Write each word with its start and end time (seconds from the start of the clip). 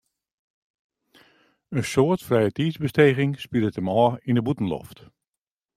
In 1.75 1.83
soad 1.91 2.21
frijetiidsbesteging 2.27 3.31
spilet 3.45 3.77
him 3.77 3.89
ôf 4.01 4.13
yn 4.29 4.37
de 4.37 4.43
bûtenloft. 4.45 4.97